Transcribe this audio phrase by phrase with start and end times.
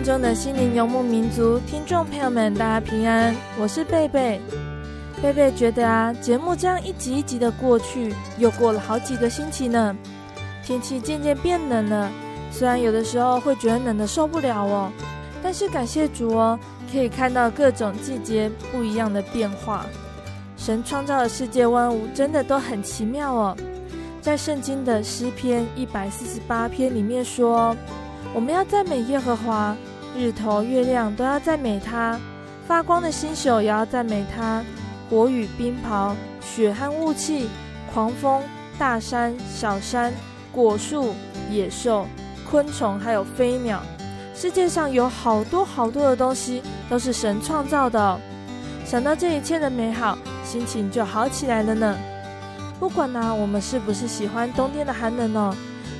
[0.00, 4.40] 空中的心灵游牧民族听众朋友们，大家平安，我是贝贝。
[5.22, 9.94] 贝贝觉得啊，节目这样一集一集的过去，又过了好几个星期呢。
[10.64, 12.10] 天气渐渐变冷了，
[12.50, 14.90] 虽然有的时候会觉得冷得受不了哦，
[15.42, 16.58] 但是感谢主哦，
[16.90, 19.84] 可以看到各种季节不一样的变化。
[20.56, 23.54] 神创造的世界万物真的都很奇妙哦。
[24.22, 27.76] 在圣经的诗篇一百四十八篇里面说。
[28.32, 29.76] 我们要赞美耶和华，
[30.16, 32.18] 日头月亮都要赞美他，
[32.66, 34.62] 发光的星宿也要赞美他。
[35.08, 37.48] 火与冰雹，雪和雾气，
[37.92, 38.42] 狂风、
[38.78, 40.12] 大山、小山，
[40.52, 41.14] 果树、
[41.50, 42.06] 野兽、
[42.48, 43.82] 昆虫，还有飞鸟，
[44.34, 48.20] 世界上有好多好多的东西都是神创造的。
[48.84, 51.96] 想到这一切的美好，心情就好起来了呢。
[52.78, 55.54] 不管呢，我们是不是喜欢冬天的寒冷哦。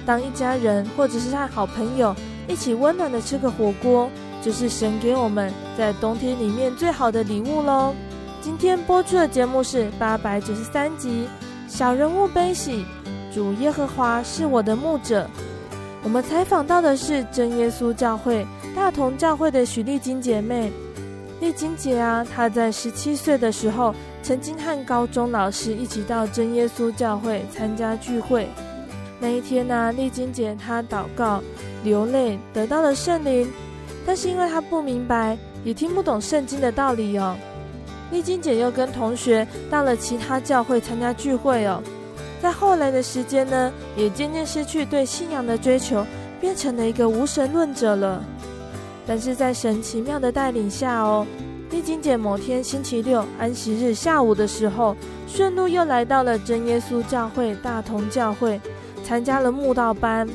[0.06, 2.14] 当一家人，或者是和好朋友
[2.50, 4.10] 一起温暖的吃个火锅，
[4.42, 7.94] 就是神给我们在冬天里面最好的礼物喽。
[8.42, 11.28] 今天播出的节目是八百九十三集
[11.72, 12.84] 《小人物悲喜》，
[13.34, 15.30] 主耶和华是我的牧者。
[16.02, 18.44] 我们采访到的是真耶稣教会
[18.74, 20.72] 大同教会的许丽金姐妹。
[21.40, 23.94] 丽金姐啊，她在十七岁的时候，
[24.24, 28.48] 曾经和高中老师一起到真耶稣教会参加聚会。
[29.20, 31.42] 那一天呢、啊，丽晶姐她祷告、
[31.84, 33.46] 流泪，得到了圣灵，
[34.06, 37.36] 但是因为她不明白，也听不懂圣经的道理哦。
[38.10, 41.82] 丽晶姐又跟同学到了其他教会参加聚会哦，
[42.42, 46.04] 在后来的时间呢，也渐渐失去对信仰的追求，
[46.40, 48.24] 变成了一个无神论者了。
[49.06, 51.26] 但是在神奇妙的带领下哦，
[51.70, 54.96] 丽晶姐某天星期六安息日下午的时候，
[55.28, 58.60] 顺路又来到了真耶稣教会大同教会。
[59.04, 60.28] 参加了慕道班，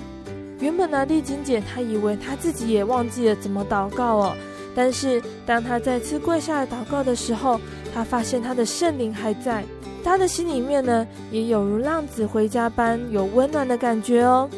[0.60, 4.36] 原本呢，丽晶姐她以为她自己也忘记了怎么祷告哦。
[4.76, 7.60] 但是当她再次跪下来祷告的时候，
[7.94, 9.64] 她发现她的圣灵还在，
[10.04, 14.50] 她的心里面呢，也有如浪子回家般有温暖的感觉哦。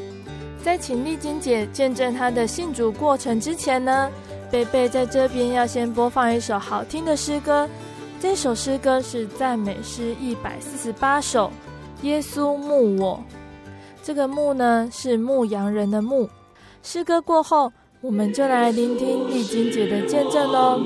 [0.63, 4.09] 在请丽晶姐见证她的信主过程之前呢，
[4.51, 7.69] 贝贝在这边要先播放一首好听的诗歌，
[8.19, 11.51] 这首诗歌是赞美诗一百四十八首，
[12.01, 13.23] 耶稣牧我。
[14.07, 16.29] 这个牧呢，是牧羊人的牧。
[16.81, 20.79] 诗歌过后，我们就来聆听丽晶姐的见证喽。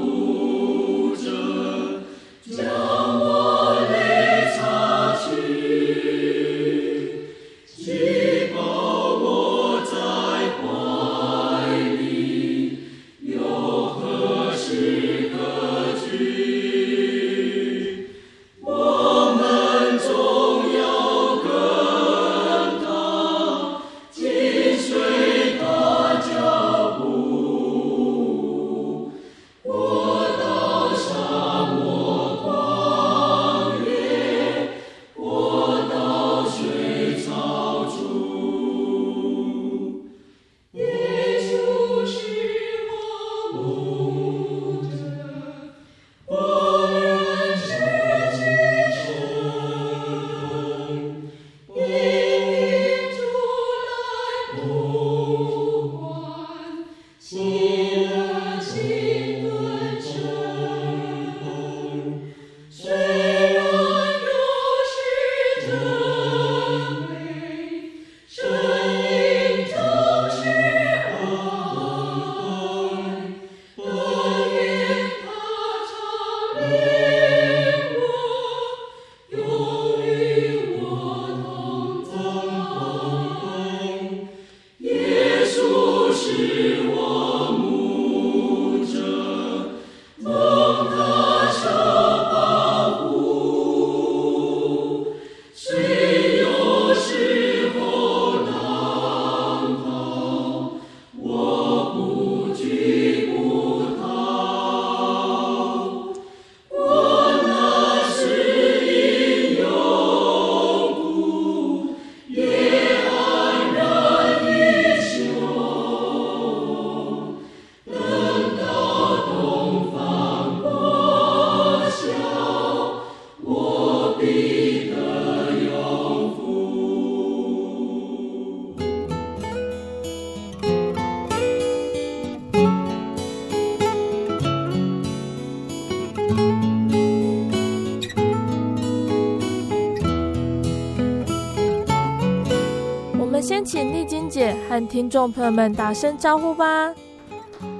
[144.71, 146.95] 和听众朋友们打声招呼吧。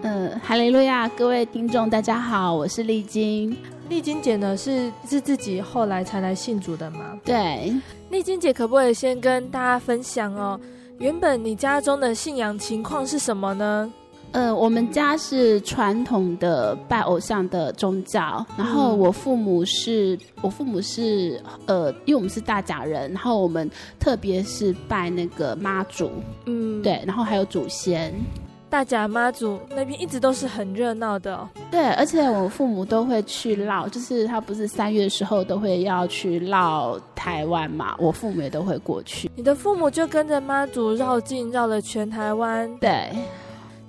[0.02, 3.56] 嗯，哈利路亚，各位听众大家好，我是丽晶。
[3.88, 7.18] 丽晶姐呢是是自己后来才来信主的吗？
[7.24, 7.74] 对。
[8.10, 10.60] 丽晶姐可不可以先跟大家分享哦？
[10.98, 13.94] 原本你家中的信仰情况是什么呢？
[14.32, 23.70] 呃，我们家是传统的拜偶像的宗教，然后我父母是，我父母是，呃，因为我们是大甲人，然后我们
[24.00, 26.10] 特别是拜那个妈祖，
[26.46, 28.14] 嗯，对，然后还有祖先，
[28.70, 39.30] 大甲妈祖那边一直都是很热闹的哦，对，而且我父母都会去绕，就是他不是三月的时候都会要去绕台湾嘛，我父母也都会过去。
[39.36, 43.10] 你的父母就跟着妈祖绕境绕了全台湾，对。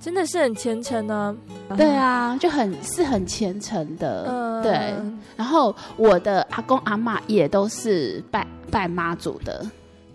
[0.03, 1.33] 真的是很虔诚呢，
[1.77, 4.93] 对啊，就很是很虔诚的，嗯，对。
[5.37, 9.65] 然后我的阿公阿妈也都是拜拜妈祖的。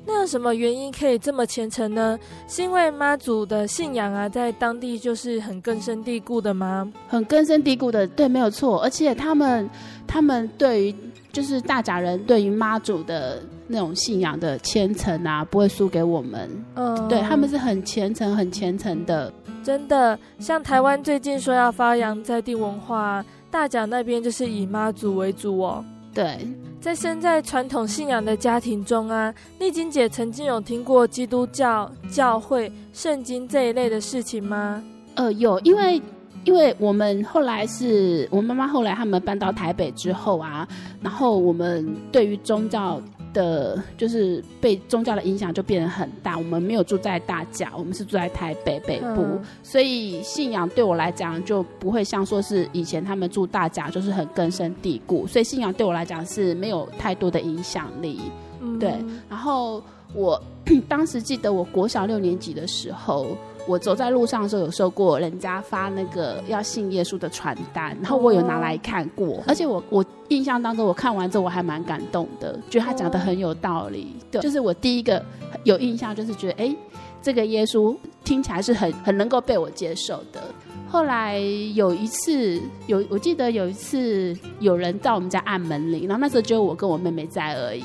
[0.07, 2.19] 那有什么原因可以这么虔诚呢？
[2.47, 6.93] 是因为妈祖的信仰啊，在当地就是很根深蒂固的吗？
[7.09, 8.83] 很根深蒂固的，对，没有错。
[8.83, 9.69] 而且他们
[10.07, 10.95] 他们对于
[11.33, 16.65] 就是大甲人对于妈祖的那种信仰的虔诚啊，不会输给我们。
[16.75, 19.33] 嗯，对，他们是很虔诚、很虔诚的。
[19.63, 25.85] 真的，像台湾最近说要发扬在地文化，大甲那边就是以妈祖为主哦。
[26.15, 26.49] 对，
[26.81, 34.83] 在身在传统信仰的家庭中啊，丽晶姐曾经有听过基督教教会圣经这一类的事情吗？
[35.15, 36.01] 呃，有，因为
[36.45, 40.67] 因为我们后来是我妈妈后来他们搬到台北之后啊，
[41.03, 43.01] 然后我们对于宗教。
[43.33, 46.37] 的，就是被宗教的影响就变得很大。
[46.37, 55.27] 我们没有住在大甲，我们是住在台北北部，嗯、所以信仰对我来讲就不会像说是以前他们住大甲，就是很根深蒂固。
[55.27, 58.21] 所以信仰对我来讲是没有太多的影响力。
[58.61, 58.99] 嗯、对，
[59.29, 59.83] 然后
[60.15, 60.41] 我
[60.89, 63.37] 当时记得我国小六年级的时候。
[63.69, 74.17] 我走在路上的时候，有收过人家发那个要信耶稣的传单，然后我有拿来看过，而且我我印象当中，我看完之后我还蛮感动的，觉得他讲的很有道理。
[74.31, 75.23] 对，就是我第一个
[75.65, 76.75] 有印象，就是觉得哎，
[77.21, 77.95] 这个耶稣
[78.25, 80.41] 听起来是很很能够被我接受的。
[80.89, 81.39] 后来
[81.75, 87.85] 有一次，有我记得有一次有人到我们家按门铃，然后那时候只有我跟我妹妹在而已，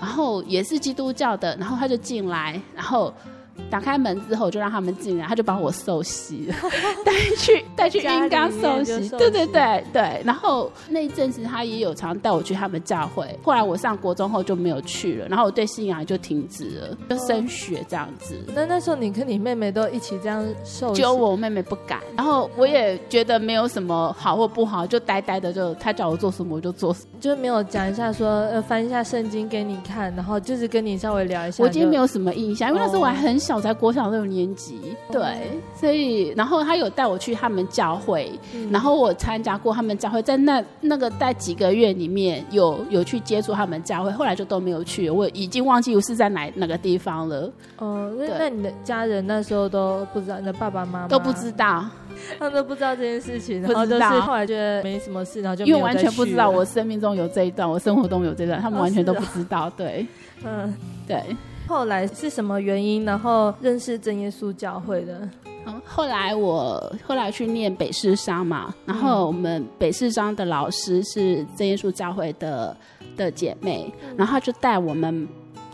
[0.00, 3.14] 然后也是基督教的，然后他就进来，然后。
[3.68, 6.54] 打开门之后，就让他们进来，他就把我受洗 了，
[7.04, 10.22] 带去带去浴缸受洗，对对对对。
[10.24, 13.38] 然后那一阵子，他也有常带我去他们教会。
[13.42, 18.34] 后来我上国中后就没有去了，然后我对信仰就停止了，就升学这样子。
[18.54, 21.02] 那那时候你跟你妹妹都一起这样受洗？
[21.02, 31.62] 就我妹妹不敢，然后我也觉得没有什么好或不好，就呆呆的就他叫我做什么我就做什么，就没有讲一下说呃翻一下圣经给你看，然后就是跟你稍微聊一下。
[31.62, 33.49] 我今天没有什么印象，因为那时候我还很小。
[33.50, 34.80] 小才国小六年级，
[35.10, 35.20] 对，
[35.74, 47.50] 所以然后他有带我去他们教会，嗯、然后我参加过他们教会，在那那个在几个月里面有有去接触他们教会，后来就都没有去，我已经忘记我是在哪哪个地方了。
[47.78, 51.84] 哦，那那你的家人那时候都不知道，你的爸爸妈妈都不知道，
[52.38, 60.06] 他们都不知道这件事情，然后就是后来觉得 没什么事，然后就因为完全不知道我生命中有这一段，我生活中有这段，他们完全都不知道，哦、 对，
[60.44, 60.72] 嗯，
[61.04, 61.20] 对。
[61.70, 65.20] 后来是什么原因，然后认识真耶稣教会的？
[65.66, 72.76] 嗯，后来我后来去念北师商嘛，然后我们北师商的老师是真耶稣教会的
[73.16, 75.28] 的姐妹，然后她就带我们。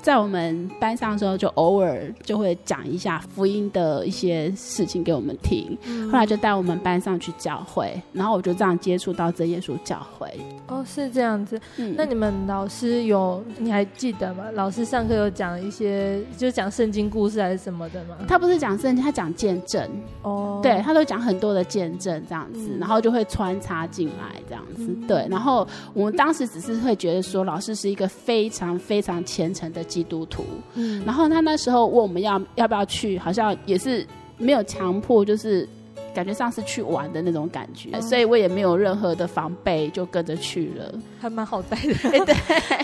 [0.07, 5.77] 在我们班上的时候，就偶尔就会讲一下福音的一些事情给我们听。
[5.85, 10.33] 嗯、后来就带我们班上去教会，然后我就这样接触到真耶稣教会。
[10.69, 11.61] 哦，是这样子。
[11.79, 14.45] 嗯、那你们老师有你还记得吗？
[14.55, 18.15] 老师上课有讲一些，就讲圣经故事还是什么的吗？
[18.29, 19.91] 他不是讲圣经，他讲见证。
[20.23, 24.85] 哦，对，他都讲很多的见证这样子，嗯、然后就会穿插进来这样子。
[24.87, 29.83] 嗯、对，然后我们当时只是会觉得说，老师是一个非常非常虔诚的。
[29.97, 35.67] 基督徒，嗯，然后他那时候问我们要要不要去，好像也是没有强迫，就是
[36.15, 41.95] 感觉上是去玩的那种感觉，嗯、所以我也没有任何的防备，就跟着去了，还蛮好带的。
[42.27, 42.35] 对，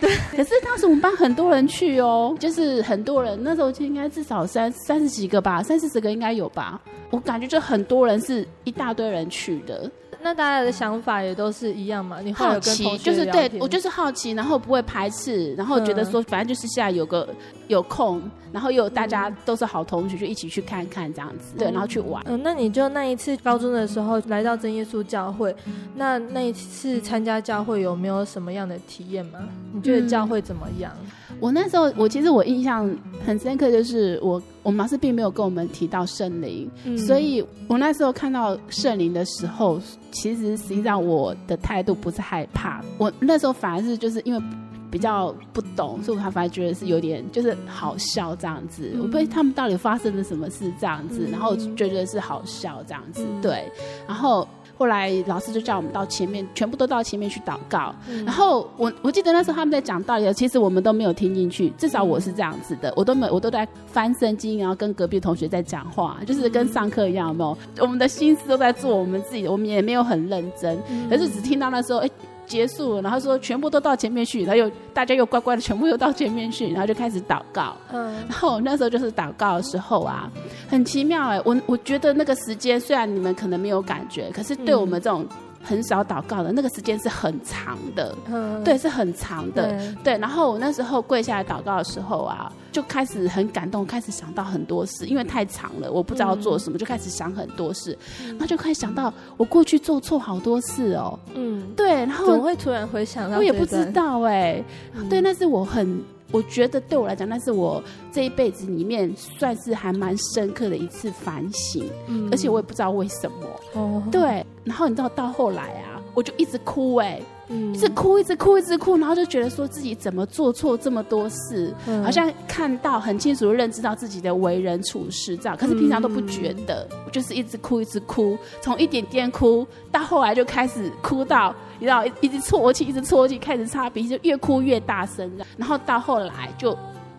[0.01, 0.11] 对。
[0.35, 6.81] 可是当时我们班很多人去哦，就是很多人，那时候就应该至少三三十几个吧，三四十个应该有吧。
[7.11, 9.91] 我感觉就很多人是一大堆人去的。
[10.23, 12.21] 那大家的想法也都是一样嘛？
[12.21, 17.29] 你好奇就是对我就是好奇，然后不会排斥，然后觉得说反正就是现在有个
[17.69, 22.23] 有空，然后又有大家都是好同学，就一起去看看这样子，对，然后去玩。
[22.27, 25.55] 嗯，那你就那一次高中的时候来到真耶稣教会，
[25.97, 29.41] 那那一次参加教会有没有什么样的体验吗？
[29.73, 30.93] 你觉得教会怎么样？
[31.41, 32.89] 我那时候我其实我印象
[33.25, 39.81] 很深刻，就是我我们老师并没有跟我们提到圣灵，所以我那时候看到圣灵的时候。
[40.15, 44.43] 其实实际上我的态度不是害怕，我那时候反而是就是因为
[44.91, 48.93] 比较不懂，所以我反而觉得是有点就是好笑这样子。
[48.99, 53.65] 我不知道他们到底发生了什么事这样子，然后觉得是好笑这样子，对，
[54.07, 54.47] 然后。
[54.83, 57.95] 后来老师就叫我们到前面，全部都到前面去祷告。
[58.09, 61.71] 嗯、然后我我记得那时候他们在讲道理，其实我们都没有听进去。
[61.79, 67.57] 至少我是这样子的，我都没有，我都在翻圣经，然后跟隔壁同学在讲话，就是跟上课一样，有没有？
[67.79, 72.11] 我们的心思都在做我们自己，我们也没有很认真，嗯、可是只听到那时候，哎。
[72.53, 77.75] 结束，然后说全部都到前面去，然后又大家又乖乖的全部又到前面去，然后就开始祷告。
[77.91, 80.31] 嗯，然后那时候就是祷告的时候啊，
[80.69, 85.27] 很奇妙哎，我我觉得那个时间虽然你们可能没有感觉，可是对我们这种。
[85.63, 90.19] 很少祷告的那个时间是很长的，嗯、对，是很长的，对，对。
[90.19, 101.89] 然后我那时候跪下来祷告的时候啊，就开始很感动，开始想到很多事，因为太长了，我不知道做什么，嗯、就开始想很多事，然后就开始想到我过去做错好多事哦，嗯，对。
[101.93, 103.37] 然后怎么会突然回想到？
[103.37, 104.65] 我也不知道哎、欸，
[104.95, 106.03] 嗯、对，那是我很。
[106.31, 113.37] 我觉得对我来讲，那是我这一辈子里面算是还蛮深刻的一次反省，嗯、而且我也不知道为什么。
[113.75, 117.23] 哦，对，然后你知道到后来啊，我就一直哭哎、欸。
[117.49, 136.77] 一直哭，一直哭，一直哭，然后就觉得说自己怎么做错这么多事，嗯、好像看到很清楚的认知到自己的为人处事这样，可是平常都不觉得，嗯、就是一直哭，一直哭，从一点点哭到后来就开始哭到，你知道，一直啜泣，一直啜泣，开始擦鼻涕，就越哭越大声，然后到后来就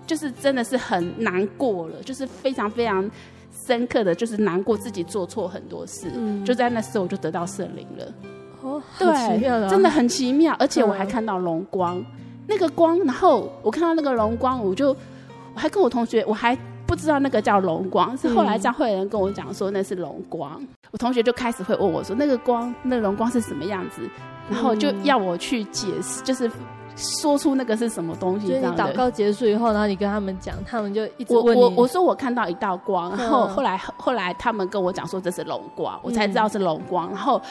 [0.07, 3.09] 就是真的是很难过了，就是非常非常
[3.67, 8.05] 深刻的就是难过自己做错很多事，嗯、就在那时候我就得到圣灵了。
[8.63, 12.05] 哦，对，真的很奇妙，而且我还看到龙光，嗯、
[12.47, 14.89] 那个光，然后我看到那个龙光，我就
[15.53, 24.01] 我还跟我同学，我还不知道那个叫龙光，是后来教会的人跟我讲说那是龙光，嗯、我同学就开始会问我说那个光，那个龙光是什么样子，
[24.49, 26.49] 然后就要我去解释，就是。
[26.95, 28.45] 说出那个是什么东西？
[28.45, 37.07] 所以你祷告结束以后，然后你跟他们讲，他们就一直问我我我说我看到一道光，然后后来后来他们跟我讲说这是龙光，我才知道是龙光。
[37.07, 37.41] 然后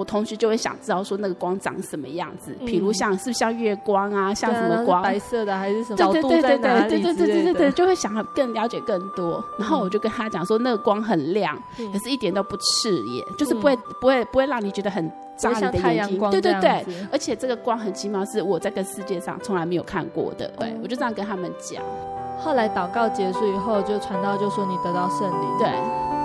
[0.00, 5.02] 我同学就会想知道说那个光长什么样子，比如像是不像月光啊，像什么光？
[5.02, 5.96] 白色的还是什么？
[5.96, 6.90] 角度在哪里？
[6.90, 9.44] 对对对对对对对，就会想更了解更多。
[9.58, 15.08] 然后我就跟他讲说那个光很亮，可是一点都不刺眼，就是不会不会不会让你觉得很。
[15.40, 20.46] 像太阳光，对对对，而且这个光很奇妙，是我在这个世界上从来没有看过的。
[20.58, 21.82] 对，我就这样跟他们讲。
[22.38, 25.58] 后来祷告结束以后，就传道就说你得到圣灵。
[25.58, 26.19] 对。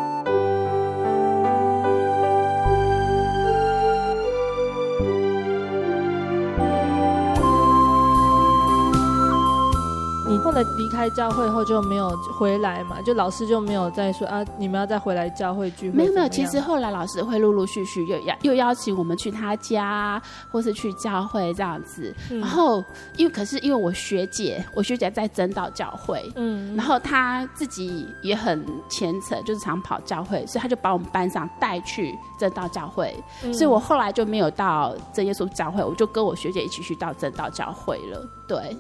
[11.06, 15.96] 开教会后就没有回来嘛，就老师就没有再说啊，你们要再回来教会聚会。
[15.96, 20.20] 没有没有，其实后来老师会陆陆续续又邀又邀请我们去他家，
[20.52, 22.12] 或是去教会这样子。
[22.32, 22.84] 嗯、然后
[23.18, 33.16] 因为可是因为我学姐，我学姐在真道教会，嗯，然后她自己也很虔诚，就是常跑教会，所以她就把我们班上带去真道教会。
[33.44, 38.28] 嗯、所以我后来就没有到真耶稣教会，我就跟我学姐一起去到真道教会了。
[38.48, 38.76] 对。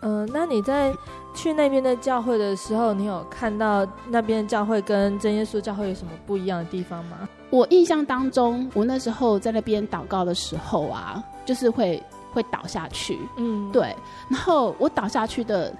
[0.00, 0.94] 嗯、呃，那你在
[1.34, 7.28] 去那边的教会的时候，你有看到那边的教会跟真耶稣教会有什么不一样的地方吗？
[7.50, 12.02] 我印象当中，我那时候在那边祷告的时候啊，就是会
[12.32, 13.94] 会倒下去，嗯，对。
[14.28, 15.74] 然后我倒下去的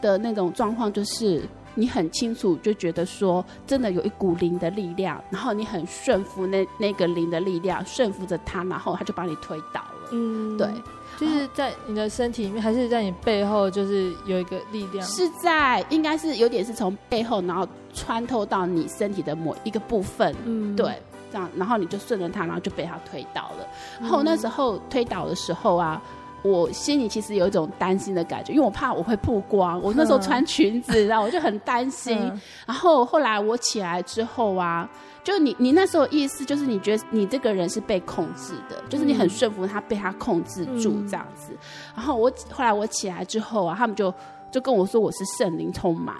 [0.00, 1.42] 的那种状况，就是
[1.74, 10.68] 你很清楚就觉得说，真的有一股灵的力量，然后你很顺服那那个灵的力量，顺服着他，然后他就把你推倒了，嗯，对。
[11.18, 15.06] 就是在你的身体里面，还是在你背后，就是有一个力量？
[15.06, 20.34] 是在，应该是有点是从背后，然后穿透到你身体的某一个部分。
[20.44, 23.66] 嗯，对，这样，然后你就顺着它，然后就被它推倒了。
[24.00, 26.02] 然后那时候推倒的时候啊，
[26.42, 29.80] 我心里其实有一种担心的感觉，因为我怕我会曝光。
[29.82, 32.18] 我那时候穿裙子，然后我就很担心。
[32.66, 34.88] 然后后来我起来之后啊。
[35.24, 41.52] 就你，你那时候意思就是你觉得你这个人是被控制的，嗯、就是你很顺服他，被他控制住这样子。
[41.52, 41.58] 嗯、
[41.96, 44.12] 然后我后来我起来之后啊，他们就
[44.52, 46.14] 就跟我说我是圣灵充满。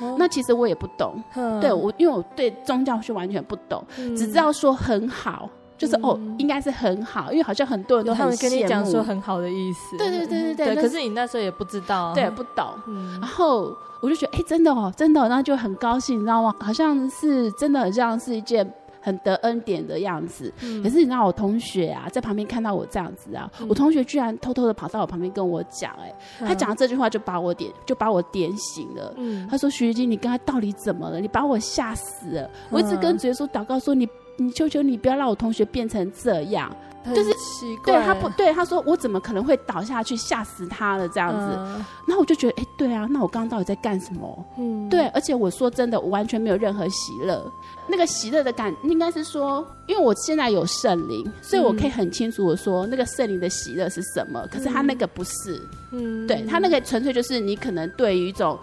[0.00, 5.48] 哦、那其实我也不懂，嗯、对我因为我对宗教是完全不懂，嗯、只知道说很好。
[5.82, 9.96] 就是哦，应该是很好，因为好像很多人都很跟你讲说很好的意思。
[9.96, 10.76] 对对对对对。
[10.76, 12.64] 可是你那时候也不知道，对，不懂。
[13.20, 16.54] 然后我就觉得，哎，真的哦，真的，然后就很高兴，你知道吗？
[16.60, 20.52] 好像是真的，很像是一件很得恩典的样子。
[20.84, 29.12] 可是你知道，我同学啊，在旁边看到我这样子啊，我同学居然偷偷的跑到我旁边跟我讲，哎，他讲这句话就把我点，就把我点醒了。
[29.50, 31.18] 他说：“徐玉金，你跟他到底怎么了？
[31.20, 32.48] 你把我吓死了！
[32.70, 36.74] 我一直跟主耶稣祷告说你。”你求求你不要让我同学变成这样，
[37.14, 37.94] 就是奇怪。
[37.94, 41.56] 对他不对，他说我怎么可能会倒下去，吓死他了这样子。
[41.58, 44.44] 嗯、然后我就觉得，哎、欸，对啊，那我刚刚到底在干什么？
[44.58, 47.44] 嗯，对，而且我说真的，我完全没有任何喜乐。
[47.88, 54.46] 那个喜乐的感，应该是说，因为我现在有圣灵，所以我可以很清楚的说，那个圣灵的喜乐是什么。
[54.50, 55.60] 可是他那个不是，
[55.90, 58.58] 嗯，对他那个纯粹就是你可能对于一种。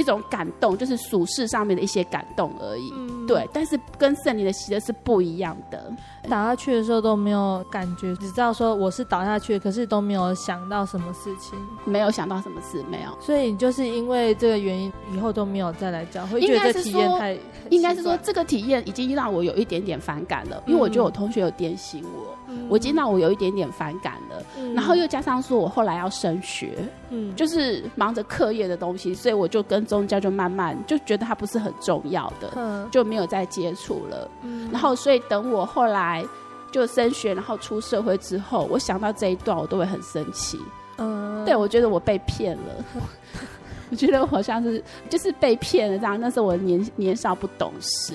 [0.00, 3.48] 一种感动，就是俗世上面的一些感动而已，嗯、对。
[3.52, 5.92] 但是跟圣灵的喜乐是不一样的。
[6.24, 13.10] 倒下去的时候都没有感觉，只知道说我是倒下去，可是都没有想到什么事情，没有想到什么事，没有。
[13.20, 17.38] 所以就是因为这个原因，以后都没有再来教会，会觉得这体验太……
[17.70, 22.36] 应该是说这个体验已经让我有一点点反感了，因为我觉得我同学有点醒我。
[22.68, 26.78] 我已经让我有一点点反感了，嗯、然后又加上说我后来要升学，
[27.10, 34.30] 嗯，就是忙着课业的东西，所以我就跟宗教就慢慢就觉得它不是很重要的，嗯、就没有再接触了。
[34.42, 36.24] 嗯、然后所以等我后来
[36.70, 40.58] 就升学，然后出社会之后，我想到这一段，我都会很生气。
[40.98, 42.84] 嗯，对，我觉得我被骗了。
[43.90, 48.14] 我觉得我好像是就是被骗了这样，那时候我年年少不懂事，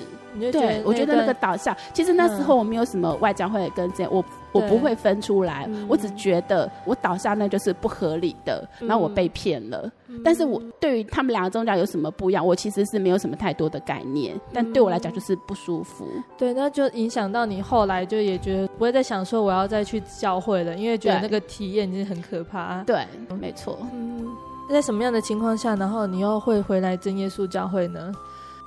[0.52, 9.90] 对，我觉得那个导向，其实那时候我没有什么外交会跟这样，我我不会分出来，我只觉得我导向那就是不合理的，然后我被骗了。
[10.24, 16.06] 但是我对于他们两个宗教有什么不一样，我其实是没有什么太多的概念，但对我来讲就是不舒服。
[16.38, 22.82] 对，那就影响到你后来就也觉得不会再想说我要再去教会了，因为觉得那个体验已经很可怕。
[22.84, 23.06] 对，
[23.40, 23.78] 没错。
[23.92, 24.26] 嗯。
[24.68, 28.12] 在什么样的情况下，然后你又会回来真耶稣教会呢？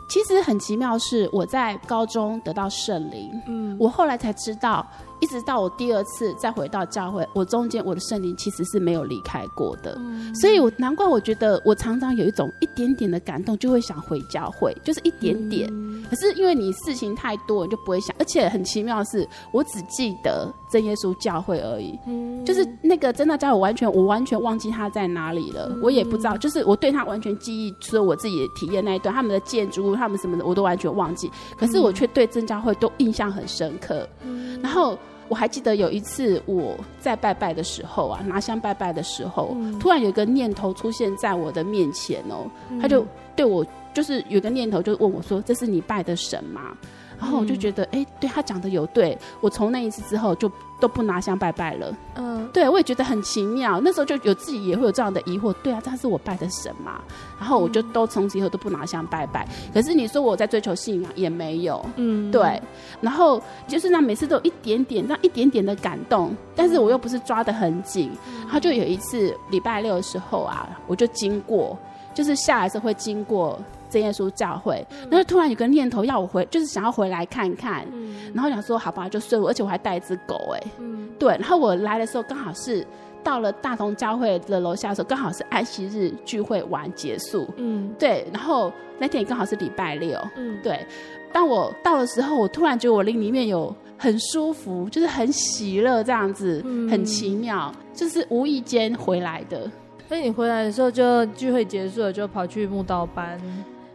[0.10, 4.86] 其实很奇妙，是我在高中得到圣灵，嗯，我后来才知道。
[5.20, 15.70] 一直到我第二次再回到教会，我中间我的圣灵其实是没有离开过的，嗯、所以我难怪我觉得我常常有一种一点点的感动，就会想回教会，就是一点点。
[15.72, 18.16] 嗯、可是因为你事情太多，你就不会想。
[18.18, 26.38] 而且很奇妙的是，我只记得真耶稣教会而已，嗯、就是那个真的教会，我完全我完全忘记他在哪里了，嗯、我也不知道。
[26.38, 31.30] 就是我对他完全记忆，除了我自己的体验那一段，他们的建筑物，他们什么的，我都完全忘记。
[31.58, 34.98] 可是我却对真教会都印象很深刻，嗯、然后。
[35.30, 46.76] 我还记得有一次我在拜拜的时候啊，拿香拜拜的时候，嗯、突然有一个念头出现在我的面前哦，嗯、他就对我就是有个念头，就问我说：“这是你拜的神吗？”
[47.20, 51.94] 然后我就觉得，哎、嗯，对他讲的有对，我从那一次之后就都不拿香拜拜了。
[52.16, 53.82] 嗯，对，我也觉得很奇妙。
[53.84, 57.02] 那时候就有自己也会有这样的疑惑，对啊，他是我拜的神嘛。
[57.38, 59.46] 然后我就都从此以后都不拿香拜拜。
[59.74, 62.62] 可是你说我在追求信仰也没有，嗯，对。
[63.02, 68.12] 然后就是那每次都有一点点，那一点点的感动，但是我又不是抓得很紧。
[68.44, 71.78] 然后就有一次礼拜六的时候啊，我就经过，
[72.14, 73.60] 就是下来的时候会经过。
[73.90, 82.86] 真耶稣教会，然后突然有个念头要我回，就是想要回来看看，嗯、然后想说好吧，就睡我，而且我还带一只狗，哎，嗯、对，然后我来的时候刚好是
[83.24, 90.86] 到了大同教会的楼下的时候，刚好是安息日聚会完结束，嗯，对，然后那天也刚好是礼拜六，嗯，对，
[91.34, 99.70] 当我到的时候，我突然觉得我灵里面有很舒服，就是很喜乐这样子，嗯、很奇妙，就是无意间回来的。
[100.08, 103.40] 所以你回来的时候就聚会结束了，就跑去木道班。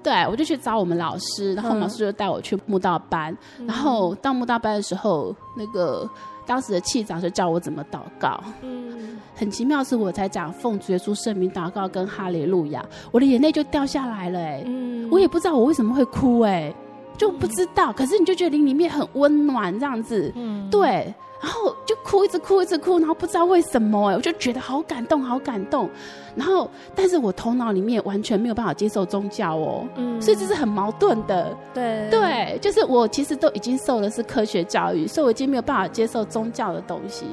[0.04, 3.36] 对，我就去找我们老师，然后老师就带我去慕道班。
[3.58, 6.08] 嗯、然后到慕道班的时候，那个
[6.46, 8.38] 当时的气长就教我怎么祷告。
[8.60, 14.38] 嗯，很奇妙是我才讲奉主耶稣圣名祷告跟哈利路亚，我的眼泪就掉下来了。
[14.38, 16.70] 哎，嗯，我也不知道我为什么会哭，哎，
[17.16, 17.90] 就不知道。
[17.90, 20.30] 可是你就觉得灵里面很温暖这样子。
[20.36, 21.12] 嗯，对。
[21.44, 25.90] 然后就哭，一直哭，一直哭，然后不知道为什么哎，我就觉得好感动，好感动。
[26.34, 31.54] 然后，但是我头脑里面完全没有办法接受宗教哦，嗯，所以这是很矛盾的。
[31.74, 37.26] 对对，就是我其实都已经受的是科学教育，所以我已经没有办法接受宗教的东西。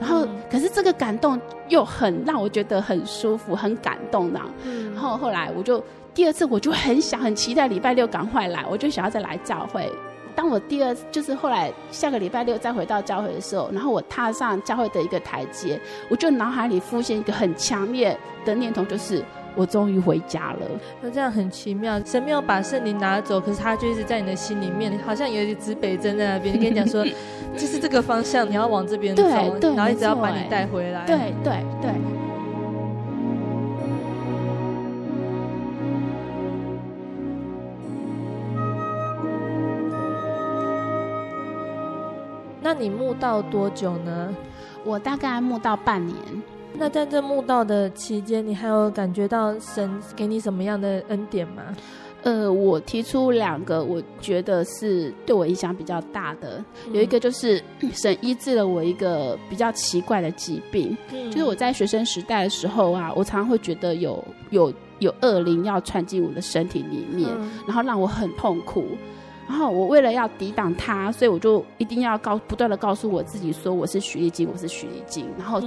[0.00, 4.40] 然后，嗯，可是这个感动又很让我觉得很舒服，很感动的。
[4.64, 9.92] 嗯，然后后来我就第二次我就很想很期待礼拜六赶快来，我就想要再来教会。
[10.38, 19.20] 当我第二就是后来下个礼拜六再回到教会的时候，然后我踏上教会的一个台阶，我就脑海里浮现一个很强烈的念头，就是
[19.56, 20.58] 我终于回家了。
[21.00, 27.04] 那这样很奇妙，神没有把圣灵拿走，可是他就一直在你的心里面，好像有一支北针在那边， 跟你讲说，
[27.56, 31.04] 就是这个方向，你要往这边走，对对，然后一直要把你带回来。
[31.04, 31.90] 对对对。
[31.90, 32.17] 对
[42.68, 44.28] 那你慕道多久呢？
[44.84, 46.18] 我大概慕道半年。
[46.74, 51.62] 那在这慕道的期间，你还有感觉到神给你什么样的恩典吗？
[52.24, 56.62] 呃，我提出两个，我觉得是对我影响比较大的。
[56.86, 57.58] 嗯、有一个就是
[57.94, 68.88] 神医治了我一个比较奇怪的疾病，嗯、就是我在学生时代的时候啊，我常常会觉得有有有恶灵要窜进我的身体里面，嗯、然后让我很痛苦。
[69.48, 75.58] 然后我为了要抵挡他，所以我就一定要告不断的告诉我自己说我是许丽晶，我是许丽晶，然后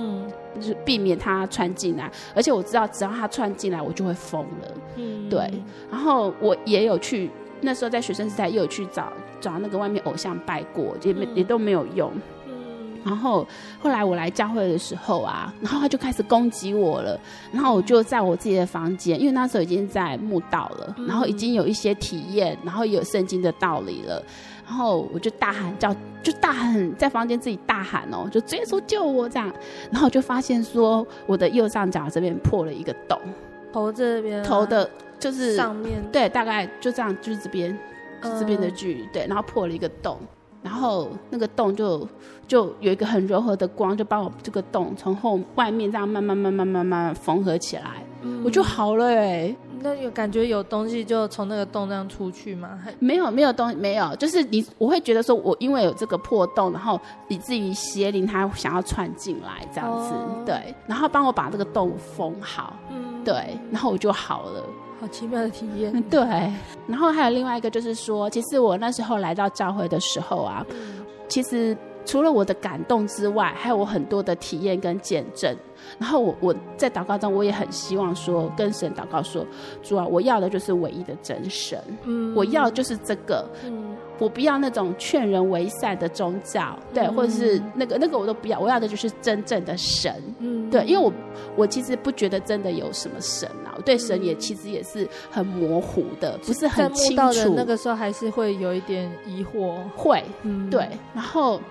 [0.55, 2.09] 就是避免他穿进来。
[2.35, 4.77] 而且我知道只要他穿进来，我就会疯了。
[4.97, 5.51] 嗯，对。
[5.89, 12.11] 然后我也有去那时候在学生时代也有去找找那个外面偶像拜过，也没也都没有用。
[13.03, 13.47] 然后
[13.81, 17.19] 后来我来教会的时候啊，然后他就开始攻击我了。
[17.51, 24.23] 然后我就在我自己的房间，因为那时候已经在墓道了，然后已经有一些体验，然后有圣经的道理了。
[24.63, 29.51] 然后我就大喊叫，就大喊在房间自己大喊哦，就直接说救我这样。
[29.91, 33.19] 然后我就发现说我的右上角这边破了一个洞，
[33.73, 37.77] 头这边、啊、头的就是上面对，大概就这样，就是这边，
[38.21, 40.17] 这边的距离、嗯、对，然后破了一个洞。
[40.63, 42.07] 然后那个洞就
[42.47, 49.55] 就有一个很柔和的光，就把我这个洞从后外面这样慢慢慢慢慢慢缝合起来，嗯、我就好了哎。
[49.83, 52.79] 那有感觉有东西就从那个洞这样出去吗？
[52.99, 64.63] 没有没有东西没有，就是你我会觉得说我因为有这个破洞，然后以至于邪灵他想要窜进来这样子，哦、对，然后帮我把这个洞封好，嗯，对，然后我就好了。
[65.01, 66.19] 好奇妙的体验， 对。
[66.87, 70.63] 然后还有另外一个，就是说，其实我那时候来到教会的时候啊，
[71.27, 75.55] 其实除了我的感动之外，还有我很多的体验跟见证。
[75.97, 79.43] 然后我我在祷告中，我也很希望说，跟神祷告说，
[79.81, 91.11] 主啊，我要的就是唯一的真神，嗯，我要就是这个，嗯，我不要那种劝人为善的宗教，对，或者是那个那个我都不要，我要的就是真正的神，嗯，对，因为我
[91.55, 97.53] 我其实不觉得真的有什么神啊，我对神也其实也是很模糊的，不是很清楚。
[97.55, 101.61] 那个时候还是会有一点疑惑，会，嗯，对，然后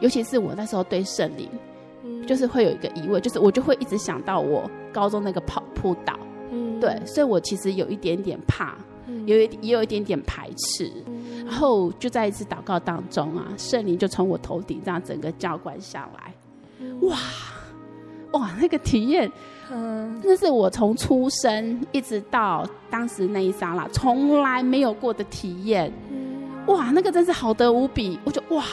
[0.00, 1.48] 尤其是我那时候对圣灵。
[2.26, 6.16] 就是会有一个疑问，就是我就会一直想到我高中那个跑扑倒，
[6.50, 8.76] 嗯，对，所以我其实有一点点怕，
[9.06, 16.32] 嗯、有一也有一点点排斥，嗯、然后就在一次祷告当中啊，圣灵就从我头顶这样整个浇灌下来，
[16.78, 17.18] 嗯、哇
[18.32, 19.30] 哇那个体验，
[19.70, 28.64] 嗯，那是我从出生一直到当时那一刹那从来没有过的体验，嗯、哇，那个真是好得无比，我就哇，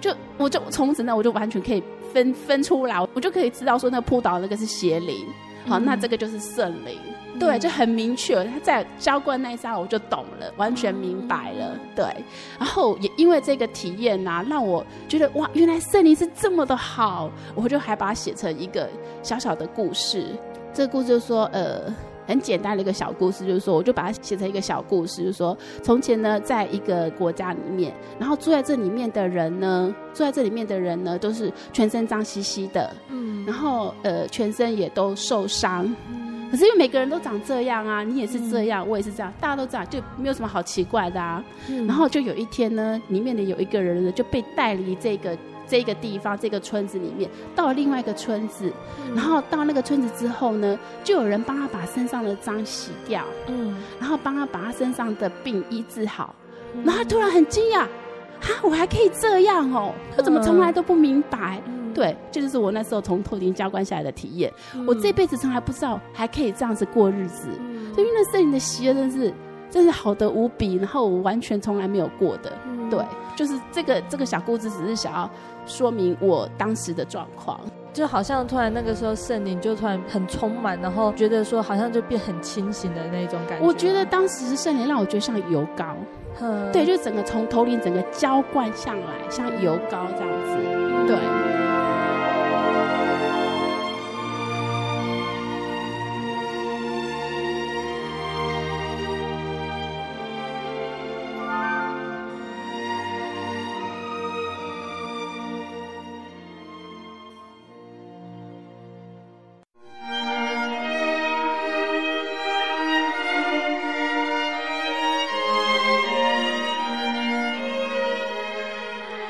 [0.00, 1.82] 就我就从此呢我就完全可以。
[2.10, 5.26] 分分出来，我就可以知道说那个扑倒那个是邪灵，
[5.66, 8.44] 好，嗯、那这个就是圣灵，嗯、对，就很明确。
[8.44, 12.04] 他在浇灌那一刹，我就懂了，完全明白了，嗯、对。
[12.58, 18.88] 然后也因为这个体验啊，让我觉得哇，原来圣灵是这么的好，我就还把它写成一个
[19.22, 20.34] 小小的故事。
[20.72, 21.94] 这个故事就是说，呃。
[22.28, 41.42] 很简单的一个小故事，就是说，我就把它写成一个小故事，就是说，从前呢，在一个国家里面，然后住在这里面的人呢，住在这里面的人呢，都是全身脏兮兮的，嗯，然后呃，全身也都受伤，嗯，可是因为每个人都长这样啊，你也是这样，嗯、我也是这样，大家都这样，就没有什么好奇怪的啊。
[41.68, 48.72] 嗯、然后就有一天呢，里面的有一个人呢就被带离这个这个地方，这个村子里面，到了另外一个村子。
[49.06, 56.34] 嗯、然后到那个村子之后呢，就有人帮他把身上的脏洗掉，嗯，然后帮他把他身上的病医治好。
[56.74, 57.80] 嗯、然后他突然很惊讶，
[58.40, 61.60] 哈，我还可以这样哦，我怎么从来都不明白？
[61.88, 64.52] 嗯对，这就是我那时候从头顶浇灌下来的体验。
[64.74, 69.32] 嗯、我这辈子从来不知道还可以这样子过日子，嗯、所以那圣灵的喜悦真是
[69.70, 72.52] 真是好的无比，然后我完全从来没有过的。
[72.66, 73.04] 嗯、对，
[73.36, 75.28] 就是这个这个小故事，只是想要
[75.66, 77.60] 说明我当时的状况，
[77.92, 83.66] 就好像突然那个时候圣灵就突然很充满，然后觉得说好像就变很清醒的那种感觉。
[83.66, 85.94] 我觉得当时圣灵让我觉得像油膏，
[86.40, 91.37] 嗯、对，就整个从头顶整个浇灌上来，像油膏这样子，对。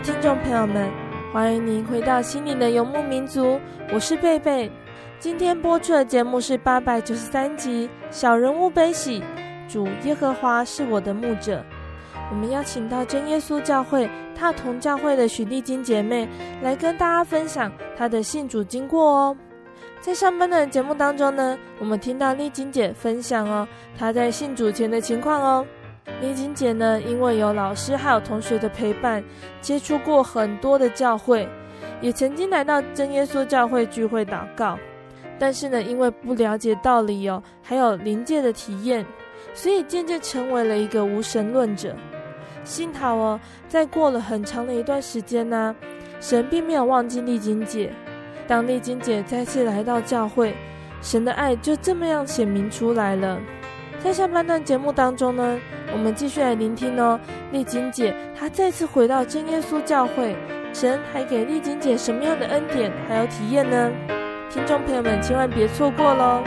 [0.00, 0.90] 听众朋友们，
[1.32, 3.58] 欢迎您回到心灵的游牧民族，
[3.94, 4.70] 我是贝贝。
[5.18, 9.20] 今天播出的节目是八百九十三集《小人物悲喜》，
[9.72, 11.64] 主耶和华是我的牧者。
[12.30, 16.28] 我们邀请到真耶稣教会踏同教会的许丽金姐妹
[16.62, 19.36] 来跟大家分享她的信主经过哦。
[20.02, 23.66] 在上班的节目当中呢，我们听到丽金姐分享哦，
[23.98, 25.66] 她在信主前的情况哦。
[26.20, 29.22] 丽金姐呢，因为有老师还有同学的陪伴，
[29.60, 31.48] 接触过很多的教会，
[32.00, 34.78] 也曾经来到真耶稣教会聚会祷告，
[35.38, 39.04] 但是呢，因为不了解道理哦，还有临界的体验，
[39.52, 41.94] 所以渐渐成为了一个无神论者。
[42.64, 45.74] 幸好哦，在过了很长的一段时间呢，
[46.20, 47.92] 神并没有忘记丽晶姐。
[48.48, 50.54] 当丽晶姐再次来到教会，
[51.02, 53.38] 神的爱就这么样显明出来了。
[54.06, 55.58] 在下半段节目当中呢，
[55.92, 57.18] 我们继续来聆听哦，
[57.50, 60.36] 丽晶姐她再次回到真耶稣教会，
[60.72, 63.90] 神还给丽晶姐什么样的恩典还有体验呢？
[64.48, 66.40] 听众朋友们千万别错过喽！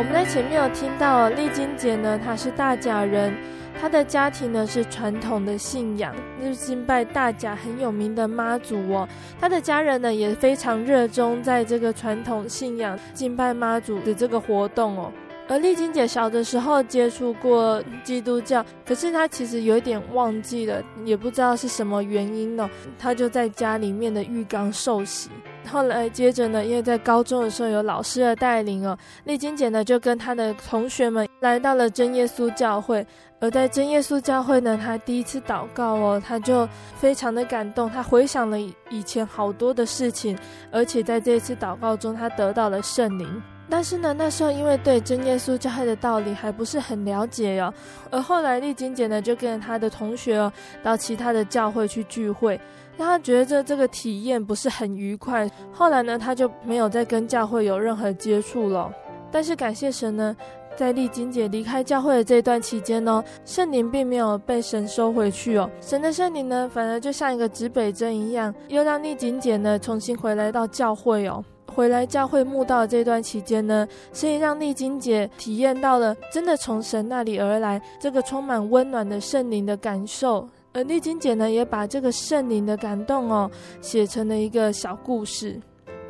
[0.00, 3.36] 我们在前面有听到丽晶姐呢，她是大甲人，
[3.78, 9.06] 她的家庭呢是传统的信仰，就是敬拜大甲很有名的妈祖哦。
[9.38, 15.12] 她的家人呢也非常热衷在这个传统信仰敬拜妈祖的这个活动哦。
[15.48, 25.28] 而丽晶姐小的时候接触过基督教，可是她其实有一点忘记了，也不知道是什么原因呢，她就在家里面的浴缸受洗。
[25.70, 33.06] 后来接着呢，因为在高中的时候有老师的带领哦，丽晶姐呢就跟她的同学们来到了真耶稣教会。
[33.42, 40.36] 而在真耶稣教会呢，她第一次祷告哦，她就非常的感动，她回想了以前好多的事情，
[40.70, 43.42] 而且在这一次祷告中，她得到了圣灵。
[43.72, 47.72] 但是呢，那时候因为对真耶稣教会的道理还不是很了解哦，
[48.10, 50.52] 而后来丽晶姐呢就跟着她的同学哦
[50.82, 52.60] 到其他的教会去聚会。
[53.06, 58.92] 他觉得这这个体验不是很愉快，后来呢，他就没有再跟教会有任何接触了。
[59.30, 60.36] 但是感谢神呢，
[60.76, 71.44] 在丽晶姐离开教会的这段期间呢，圣灵并没有被神收回去哦，神的圣灵呢，反而就像一个指北针一样，又让丽晶姐呢重新回来到教会哦。
[71.72, 80.48] 回来教会慕道的这段期间呢，所以让丽晶姐体验到了真的从神那里而来这个充满温暖的圣灵的感受。
[80.72, 85.60] 而丽晶姐呢，也把这个圣灵的感动哦，写成了一个小故事。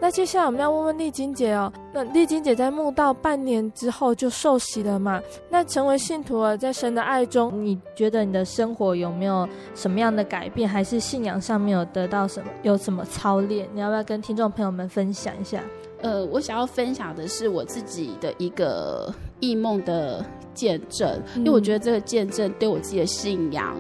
[0.03, 5.21] 那接下来我们要问问丽晶姐哦，那丽晶姐在墓道半年之后就受洗了嘛？
[5.51, 10.67] 那成为信徒了，在神的爱中，你觉得你的生活有没有什么样的改变？
[10.67, 12.51] 还是信仰上面有得到什么？
[12.63, 13.69] 有什么操练？
[13.75, 15.63] 你要不要跟听众朋友们分享一下？
[16.01, 23.77] 呃，我想要分享的是我自己的一个异梦的见证，因为我觉得这个见证对我自己的信仰。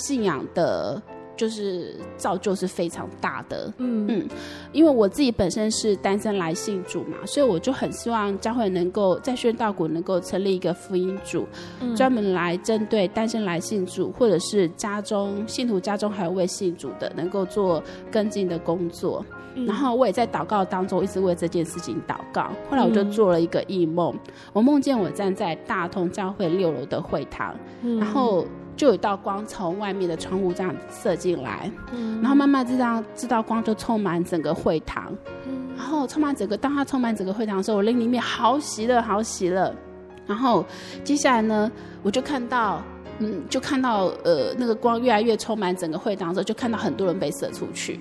[0.00, 1.00] 信仰的，
[1.36, 4.28] 就是造就是非常大的，嗯嗯，
[4.72, 11.46] 因为我自己本身是单身来信主嘛，所以我就很希望教会能够在宣道谷能够成立一个福音组，
[11.80, 19.24] 嗯、专门来针对单身来信主，或者是家中信徒家中还有未信主的，能够做跟进的工作。
[19.54, 22.50] 嗯、然后我也在祷告当中一直为这件事情祷告。
[22.70, 28.44] 后来我就做了一个异梦，嗯、我梦见我站在大同教会六楼的会堂，嗯、然后。
[28.80, 35.14] 就有一道光从外面的窗户这样射进来，嗯，然后慢慢这样这道光就充满整个会堂，
[35.46, 39.70] 嗯，然后充满整个，当它充满整个会堂的时候，我灵里面好喜乐，好喜乐。
[40.26, 40.64] 然后
[41.04, 41.70] 接下来呢，
[42.02, 42.80] 我就看到，
[43.18, 48.00] 嗯，就看到呃那个光越来越充满整个会堂的时候，就看到很多人被射出去。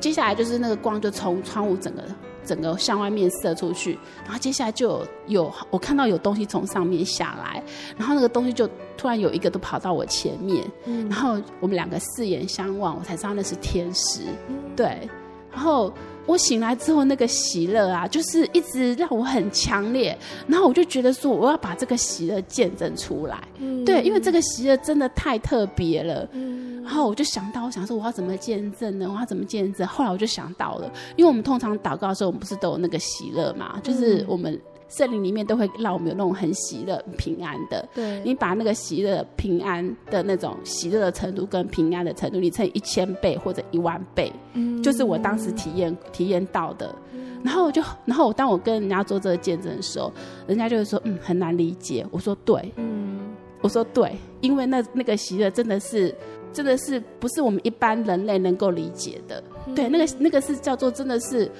[0.00, 2.02] 接下来就是那个光就从窗户整个。
[2.44, 7.62] 整个向外面射出去，然后接下来就有有我看到有东西从上面下来，
[7.96, 15.08] 然后那个东西就突然有一个都跑到我前面，嗯，然后我们两个四眼相望，我才知道那是天使，嗯，对，
[15.50, 15.92] 然后
[16.26, 26.82] 我醒来之后那个喜乐啊，就是一直让我很强烈，然后我就觉得说我要把这个喜乐见证出来，嗯，对，因为这个喜乐真的太特别了，嗯。
[26.84, 29.10] 然后我就想到，我想说我要怎么见证呢？
[29.10, 29.86] 我要怎么见证？
[29.86, 33.80] 后来我就想到了，因为我们通常祷告的时候，我们不是都有那个喜乐嘛？
[33.82, 34.60] 就是我们
[34.96, 37.86] 圣灵里面都会让我们有那种很喜乐、平安的。
[37.94, 46.94] 对，你把那个喜乐、平安的那种喜乐的程度跟平安的程度，你乘以一千倍或者一万倍，嗯，就是我当时体验体验到的。
[47.42, 50.12] 然后我就，然后我当我跟人家做这个见证的时候，
[50.46, 52.06] 人家就会说，嗯，很难理解。
[52.10, 53.20] 我说对，嗯，
[53.60, 56.14] 我说对，因为那那个喜乐真的是。
[56.54, 59.42] 真的是不是我们一般人类能够理解的？
[59.66, 61.50] 嗯、对，那个那个是叫做真的是，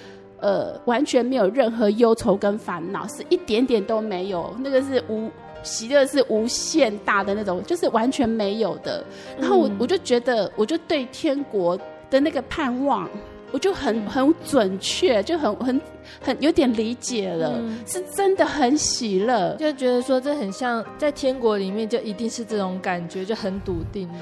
[0.44, 4.54] 呃，完全没有任何忧愁跟烦恼，是一点点都没有。
[4.58, 5.30] 那个是无
[5.62, 9.02] 喜乐，是无限大的那种，就是完全没有的。
[9.40, 11.78] 然后我我就觉得，我就对天国
[12.10, 13.08] 的那个盼望，
[13.52, 15.80] 我就很很准确，就很很
[16.20, 24.14] 很有点理解了，嗯、是真的很喜乐，就觉得说这很像在天国里面就一定是这种感觉，就很笃定的。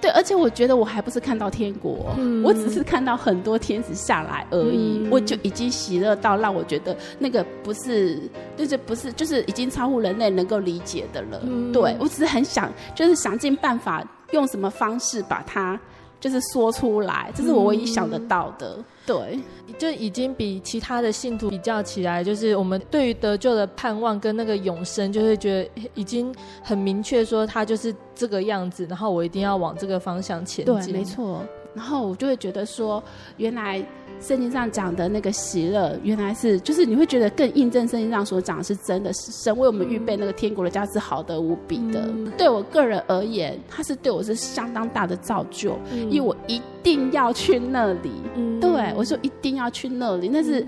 [0.00, 8.18] 对，而且我觉得我还不是看到天国，嗯、我只是看到很多天使下来而已，嗯、我就已经喜乐到让我觉得那个不是，
[8.56, 11.40] 就是不是，就是已经超乎人类能够理解的了。
[11.44, 15.78] 嗯、对，我只是很想，就是想尽办法用什么方式把它。
[16.20, 18.76] 就是说出来，这是我唯一想得到的。
[18.76, 19.40] 嗯、对，
[19.78, 30.92] 就已经比其他的信徒比较起来，就是我们对于得救的盼望跟那个永生，就会觉得已经很明确，说他就是这个样子，然后我一定要往这个方向前进。
[30.92, 31.42] 对，没错。
[31.74, 33.02] 然后我就会觉得说，
[33.38, 33.84] 原来。
[34.20, 42.02] 圣经上讲的那个喜乐，原来是就是你会觉得更印证圣经上所讲的是真的，是神为我们预备那个天国的家是好的无比的。
[42.02, 48.10] 嗯、对我个人而言，它是对我是相当大的造就，嗯、因为我一定要去那里。
[48.36, 50.64] 嗯、对我说一定要去那里，那是。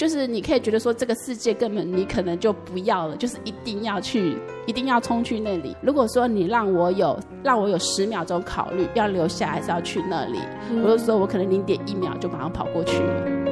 [0.00, 4.34] 就是你可以觉得说这个世界根本你可能就不要了，就是一定要去，
[4.64, 5.76] 一定要冲去那里。
[5.82, 10.38] 如果说你让我有让我有十秒钟考虑要留下还是要去那里，
[10.82, 13.49] 我就说我可能零点一秒就马上跑过去了。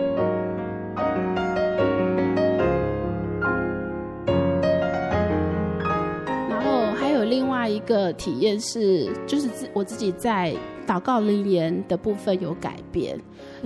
[7.79, 10.53] 一个体验是，就是自我自己在
[10.87, 13.19] 祷告灵言的部分有改变。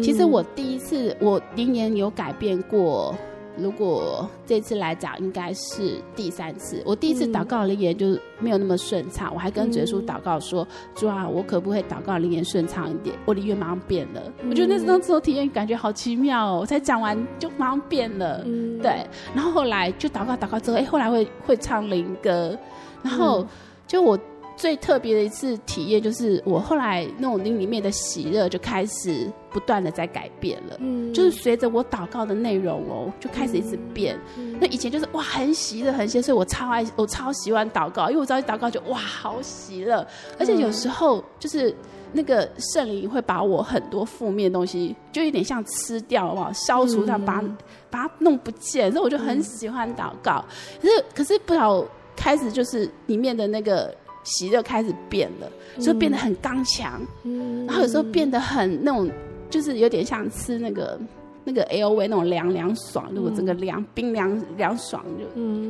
[0.03, 3.15] 其实我第一次我灵言有改变过，
[3.57, 6.83] 如果这次来讲应该是第三次。
[6.85, 16.61] 我第一次祷告灵言就是没有那么顺畅，我还跟主耶稣祷告说：“主啊，我可不可以祷告灵言顺畅一点？”我灵言马上变了，我觉得那时候自我体验感觉好奇妙哦！
[16.61, 18.43] 我才讲完就马上变了，
[18.83, 19.07] 对。
[19.35, 22.59] 然后后来就祷告祷告之后，哎，后来会会唱灵歌，
[23.03, 23.47] 然后
[23.93, 24.19] 就我。
[24.55, 34.17] 最特别的一次体验，就是我后来那种灵里面的喜乐就开始不断的在改变了，嗯，就是随着我祷告的内容哦，就开始一直变。
[34.37, 40.07] 嗯、那以前就是哇很喜乐很喜乐，所以我超爱我超喜欢祷告，因为我知道一祷告就哇好喜乐，
[40.39, 41.75] 而且有时候就是
[42.13, 47.57] 那个圣灵会把我很多负面的东西，就有点像吃掉哇消除这样把、嗯、
[47.91, 50.45] 把它弄不见，所以我就很喜欢祷告。
[50.81, 51.83] 可是可是不晓
[52.23, 53.93] 开始就是里面的那个。
[54.25, 55.51] 喜就开始变了，
[55.81, 59.11] 就变得很刚强，嗯、然后有时候变得很那种，
[59.51, 60.97] 就是有点像吃那个
[61.43, 65.25] 那个 L V 那种凉凉爽，如果整个凉冰凉凉爽就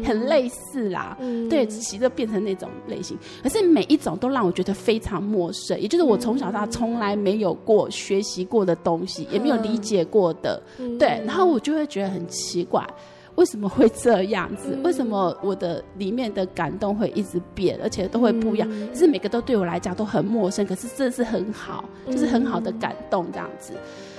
[0.07, 1.17] 很类似啦。
[1.19, 10.63] 嗯、对，喜就变成那种类型，可是每一种都让我觉得非常陌生，也就是我从小到大从来没有过学习过的东西，也没有理解过的。
[10.79, 12.87] 嗯、对，然后我就会觉得很奇怪。
[13.37, 14.79] 为什么会这样子？
[14.85, 18.69] 为什么我的里面的感动会一直变，而且都会不一样？
[18.93, 23.73] 可是每个都对我来讲都很陌生，可是这是很好，就是很好的感动这样子。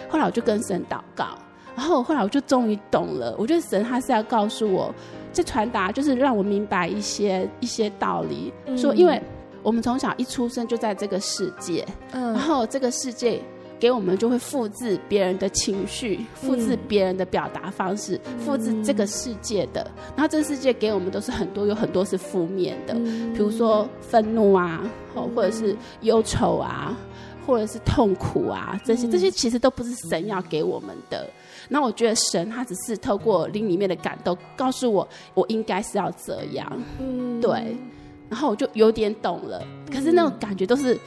[0.09, 1.37] 后来我就跟神祷告，
[1.75, 3.35] 然后后来我就终于懂了。
[3.37, 4.93] 我觉得神他是要告诉我，
[5.31, 9.21] 这传达就是让我明白一些一些道理，说因为
[9.61, 13.41] 我们从小一出生就在这个世界，然后这个世界。
[13.83, 19.85] 给我们就会复制别人的情绪，复制别人的表达方式，嗯、复制这个世界的。
[20.15, 24.81] 然后这个世界给我们都是很多，有很多是负面的，嗯、比如说愤怒啊，
[25.35, 26.97] 或者是忧愁啊，
[27.45, 31.29] 或者是痛苦啊，这些这些其实都不是神要给我们的。
[31.67, 36.71] 那我觉得神他只是透过灵里面的感动，告诉我我应该是要这样，
[37.01, 37.75] 嗯、对。
[38.29, 39.61] 然后我就有点懂了，
[39.91, 40.97] 可是那种感觉都是。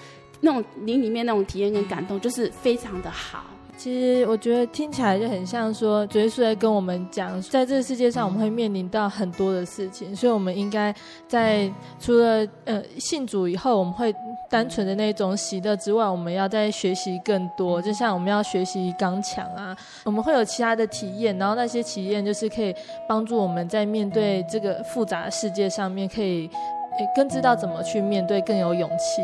[0.40, 3.44] 那种灵里面那种体验跟感动，就是非常的好。
[3.78, 10.94] 其实我觉得听起来就很像说，主耶稣在跟我们讲，在这个世界上我们会面临到很多的事情，所以我们应该
[11.28, 11.70] 在
[12.00, 14.14] 除了呃信主以后，我们会
[14.48, 17.80] 单纯的那种喜乐之外，我们要再学习更多。
[17.82, 22.74] 就像我们要学习刚强啊，我们会有其他的体验，然后那些体验就是可以
[23.06, 26.48] 帮助我们在面对这个复杂的世界上面，可以
[27.14, 29.20] 更知道怎么去面对，更有勇气。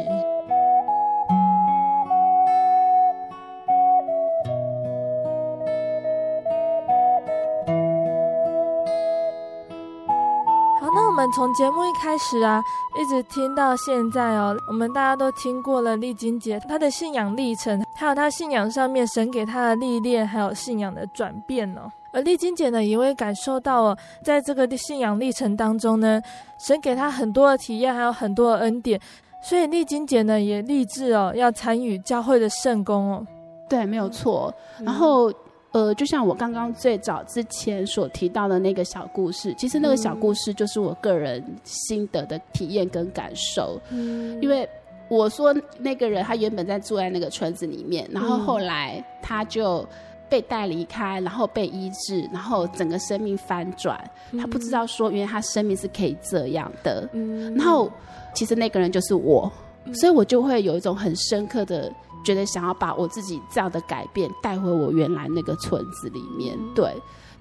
[11.35, 12.63] 从节目一开始啊，
[12.99, 21.91] 一直听到现在哦，我们大家都听过了丽晶姐她的信仰历程，还有她信仰上面神给她的历练，还有信仰的转变哦。
[22.13, 26.21] 而丽晶姐呢，也会感受到哦，在这个信仰历程当中呢，
[26.59, 29.01] 神给她很多的体验，还有很多的恩典，
[29.43, 33.27] 所以丽晶姐呢也立志哦，要参与教会的圣工哦。
[33.69, 34.53] 对，没有错。
[34.81, 35.33] 然后。
[35.73, 43.81] 嗯呃，就像我刚刚最早之前所提到的那个小故事，其实那个小故事就是我个人心得的体验跟感受。
[43.91, 44.68] 嗯，因为
[45.09, 49.87] 我说那个人他原本在住在那个村子里面，然后后来他就
[50.29, 53.99] 被带离开，然后被医治，然后整个生命翻转。
[54.39, 57.09] 他不知道说，原来他生命是可以这样的。
[57.12, 57.91] 嗯，然后
[58.35, 59.51] 其实那个人就是我。
[59.95, 61.93] 所以我就会有一种很深刻的
[62.25, 66.59] 觉得想要把我自己这样的改变带回我原来那个村子里面。
[66.75, 66.95] 对，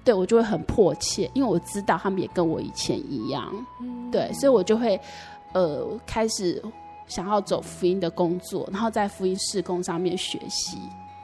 [0.04, 3.52] 对我就会很迫切，因为我知道他们也跟我以前一样。
[4.10, 5.00] 对，所以我就会
[5.52, 6.62] 呃开始
[7.06, 10.78] 想要走福音的工作，然后在福音事工上面学习。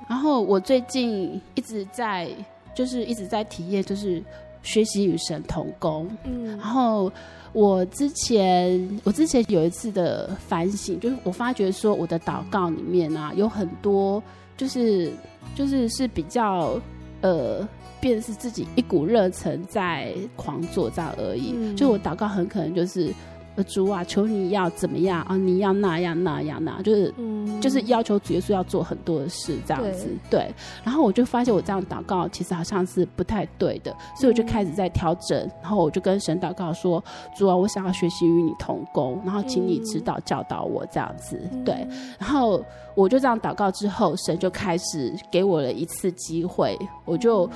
[0.09, 2.31] 然后我最近一直在
[2.75, 4.23] 就是一直在体验，就是
[4.63, 6.09] 学习与神同工。
[6.25, 7.13] 嗯，然后。
[7.53, 14.23] 我之前，我之前有一次的反省，就是我发觉说，我的祷告里面啊，有很多
[14.57, 15.13] 就是
[15.55, 16.81] 就是是比较
[17.21, 17.67] 呃，
[18.01, 21.55] 变是自己一股热忱在狂做这样而已。
[21.57, 23.13] 嗯、就我祷告很可能就是。
[23.63, 25.37] 主啊，求你要怎么样啊？
[25.37, 30.09] 你要那样那样那样，就是、嗯、就是要求主耶稣要做很多的事这样子。
[30.31, 30.55] 对，对，
[30.85, 35.39] 然后我就发现我这样祷告其实好像是不太对的，所以我就开始在调整。
[35.39, 37.03] 嗯、然后我就跟神祷告说
[37.37, 41.41] ：“主啊，我想要学习与你同工，然后请你指导教导我这样子。
[41.53, 41.87] 嗯”对，
[42.19, 42.63] 然后
[42.95, 47.49] 我就这样祷告之后，神就开始给我了一次机会，我就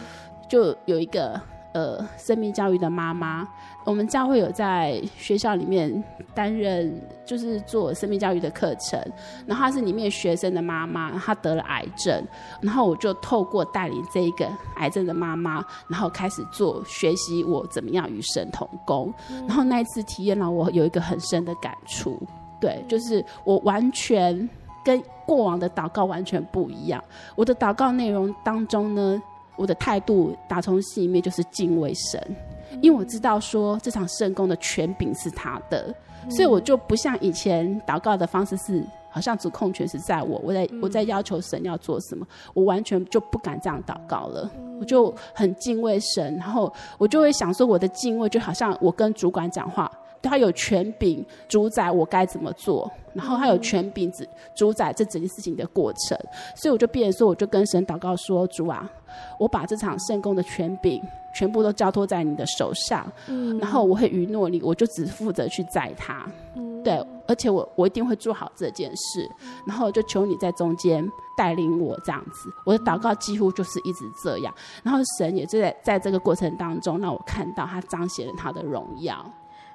[0.48, 1.40] 就有一个。
[1.74, 3.48] 呃，生命教育的妈妈，
[3.84, 6.02] 我们教会有在学校里面
[6.34, 6.92] 担任，
[7.24, 9.00] 就是做生命教育的课程。
[9.46, 12.22] 然后她是里面学生的妈妈，她得了癌症，
[12.60, 19.12] 然后我就透过带领这一个癌症的妈妈，然后开始做学习，我怎么样与神同工。
[19.46, 22.20] 然后那一次体验让我有一个很深的感触，
[22.60, 24.48] 对，就是我完全
[24.84, 27.02] 跟过往的祷告完全不一样。
[27.34, 29.22] 我的祷告内容当中呢。
[29.54, 32.36] 我的态度打从心里面就是敬畏神，
[32.80, 35.94] 因为我知道说这场圣工的权柄是他的，
[36.30, 44.50] 所以我就不像以前祷告的方式是好像主控权是在我，我在我在要求神要做什么，我完全就不敢这样祷告了，
[44.80, 49.90] 我就很敬畏神，然后我就会想说我的敬畏就好像我跟主管讲话。
[50.22, 56.16] 他有权柄主宰我该怎么做，然后他有权柄主主宰这整件事情的过程，
[56.54, 58.88] 所以我就变成说，我就跟神祷告说：“主啊，
[59.36, 61.02] 我把这场圣工的权柄
[61.34, 66.94] 全部都交托在你的手上，嗯，然后我会允诺你，我就只负责去载他，嗯，对，
[67.26, 69.28] 而且我我一定会做好这件事，
[69.66, 71.06] 然后就求你在中间
[71.36, 72.50] 带领我这样子。
[72.64, 79.24] 我的祷告几乎就是一直这样，然后神也就在在这个过程当中让我看到他彰显了他的荣耀。”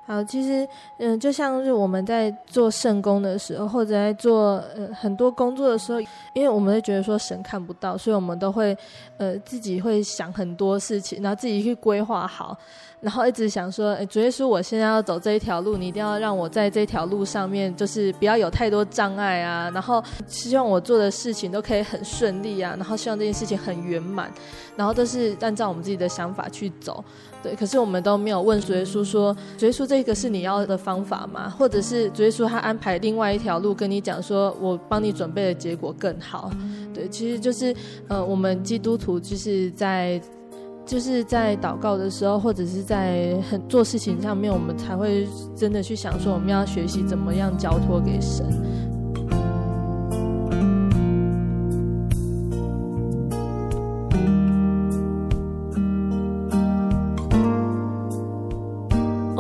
[0.08, 0.66] 好，其实，
[1.00, 6.00] 嗯，就像是我们在做圣工的时候，或者在做呃很多工作的时候，
[6.34, 8.76] 因为我们会觉得说神看不到，所以我们都会
[9.18, 12.58] 呃自己会想很多事情，然后自己去规划好。
[13.00, 19.70] 然后一直想说，哎，主耶稣，我现在要走这一条路，你一定要让我在这条路上面，就是不要有太多障碍啊。
[19.72, 22.74] 然后希望我做的事情都可以很顺利啊。
[22.76, 24.32] 然后希望这件事情很圆满，
[24.76, 27.04] 然后都是按照我们自己的想法去走。
[27.44, 31.50] 对，可是我们都没有问主耶稣说，主耶稣，这个是你要的方法吗？
[31.50, 36.52] 或者是主耶稣他安排另外一条路跟你讲说，我帮你准备的结果更好。
[36.94, 37.76] 对，其实就是
[38.08, 40.22] 呃，我们基督徒就是在。
[40.88, 48.46] 就是在祷告的时候，或者是在很做事情上面，我们才会真的去想说，我们要学习怎么样交托给神。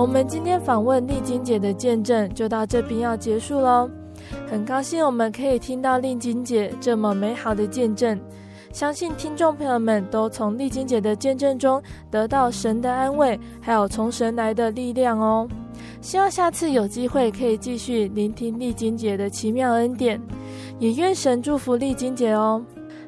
[0.08, 3.90] 我们今天访问丽晶姐的见证就到这边要结束喽，
[4.50, 8.18] 很高兴我们可以听到丽晶姐这么美好的见证。
[8.72, 15.46] 相信听众朋友们都从丽晶姐的见证中得到神的安慰，还有从神来的力量哦。
[16.00, 20.20] 希望下次有机会可以继续聆听丽晶姐的奇妙恩典，
[20.80, 22.64] 也愿神祝福丽晶姐哦。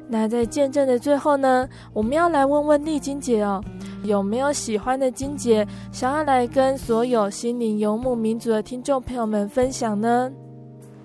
[0.06, 3.64] 那在见证的最后呢，我们要来问问丽晶姐哦，
[4.04, 10.30] 有没有喜欢的金姐想要来跟所有心灵游牧民族的听众朋友们分享呢？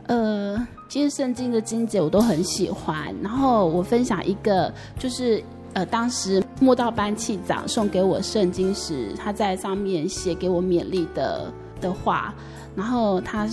[0.08, 0.68] 呃。
[0.88, 5.44] 其实圣经的金姐我都很喜欢，然后我分享一个，就是
[5.74, 12.36] 呃，当时慕道班气长送给我圣经时，他在上面写给我勉励的的话，
[12.76, 13.50] 然后他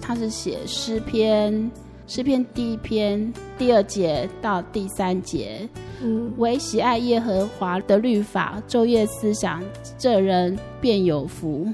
[0.00, 1.70] 他是写诗篇，
[2.06, 5.66] 诗篇第一篇第二节到第三节，
[6.02, 9.62] 嗯，唯喜爱耶和华的律法，昼夜思想，
[9.96, 11.66] 这人便有福。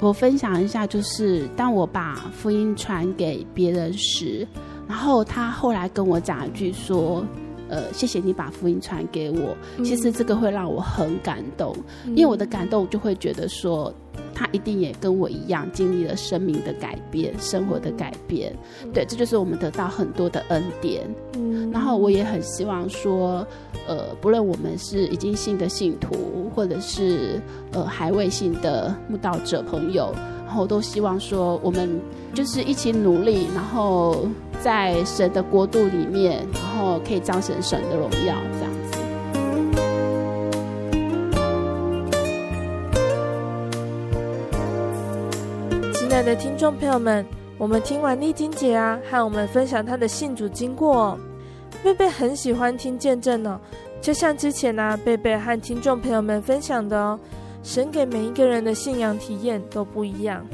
[0.00, 4.46] 我分享一下，就是当我把福音传给别人时，
[4.86, 7.24] 然后他后来跟我讲一句说
[7.68, 11.74] ：“呃，谢谢你把福音传给我。”其实这个会让我很感动，
[12.06, 13.92] 因为我的感动就会觉得说。
[14.32, 18.52] 他一定也跟我一样经历了生命的改变、生活的改变，
[18.92, 21.02] 对，这就是我们得到很多的恩典。
[21.34, 23.46] 嗯，然后我也很希望说，
[23.86, 27.40] 呃，不论我们是已经信的信徒，或者是
[27.72, 30.12] 呃还未信的慕道者朋友，
[30.43, 32.00] 然后都希望说我们
[32.32, 34.26] 就是一起努力，然后
[34.62, 38.98] 在神的国度里面，然后可以彰显神的荣耀，这样子。
[45.92, 47.26] 亲爱的听众朋友们，
[47.58, 51.18] 我们听完丽晶姐啊，和我们分享她的信主经过哦。
[51.82, 53.58] 贝贝很喜欢听见证哦，
[54.00, 57.18] 就像之前呢、啊，贝贝和听众朋友们分享的哦。
[57.64, 60.46] 神给每一个人的信仰体验都不一样，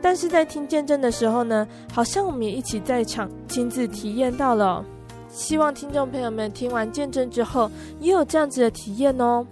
[0.00, 4.84] 但是在听见证的时候呢，好像我们也一起在场亲自体验到了。
[5.28, 9.44] 希望听众朋友们听完见证之后，也有这样子的体验哦。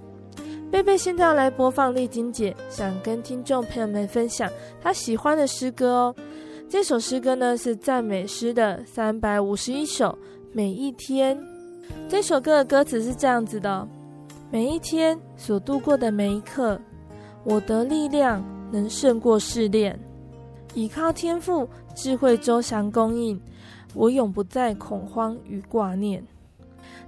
[0.71, 4.49] 贝贝现在要来播放丽晶姐想跟听众朋友们分享
[4.81, 6.15] 她喜欢的诗歌哦。
[6.69, 10.17] 这首诗歌呢是赞美诗的三百五十一首，
[10.53, 11.37] 每一天。
[12.09, 13.89] 这首歌的歌词是这样子的：
[14.49, 16.81] 每一天所度过的每一刻。
[17.45, 19.99] 我的力量能胜过试炼，
[20.75, 23.41] 倚靠天赋智慧周详供应，
[23.95, 26.23] 我永不再恐慌与挂念。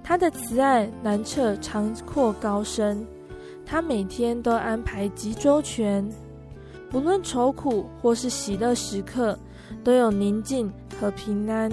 [0.03, 3.05] 他的慈爱难测长阔高深，
[3.65, 6.07] 他每天都安排极周全，
[6.89, 9.37] 不论愁苦或是喜乐时刻，
[9.83, 11.71] 都有宁静和平安。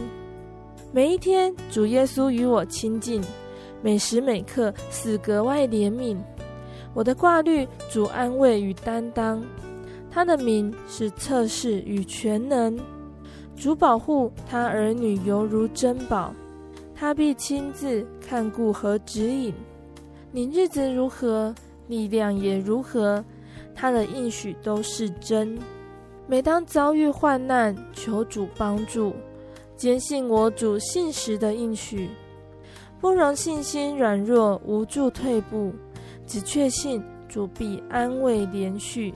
[0.93, 3.23] 每一天，主耶稣与我亲近，
[3.83, 6.17] 每时每刻似格外怜悯。
[6.93, 9.43] 我的挂虑，主安慰与担当，
[10.11, 12.79] 他的名是测试与全能。
[13.57, 16.35] 主保护他儿女犹如珍宝，
[16.95, 19.55] 他必亲自看顾和指引。
[20.33, 21.55] 你日子如何，
[21.87, 23.25] 力量也如何，
[23.75, 25.59] 他的应许都是真。
[26.27, 29.13] 每当遭遇患难，求主帮助，
[29.77, 32.09] 坚信我主信实的应许，
[33.01, 35.73] 不容信心软弱无助退步。
[36.31, 39.13] 只确信主必安慰连续。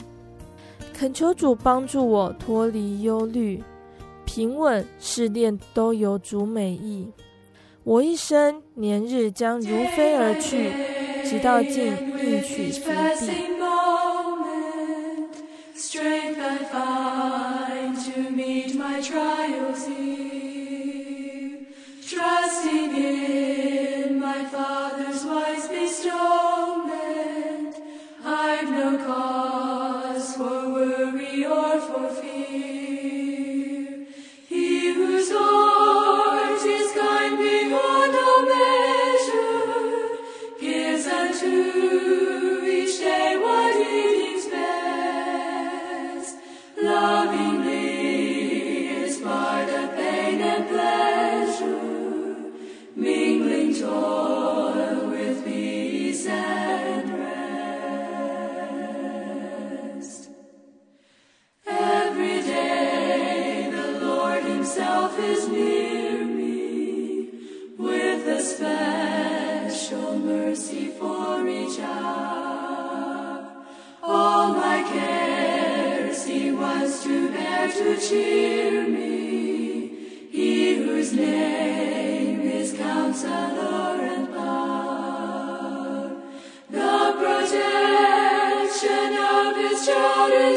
[0.93, 3.63] 恳求主帮助我脱离忧虑
[4.25, 7.09] 平稳试炼都有主美意。
[7.85, 10.73] 我一生年日将如飞而去
[11.25, 13.45] 直到尽一曲平地
[15.77, 20.24] strength i find to meet my trials